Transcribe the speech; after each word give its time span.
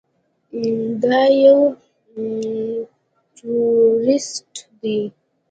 دا 1.01 1.19
يو 1.43 1.59
ټروريست 3.35 4.53
دى. 4.81 4.99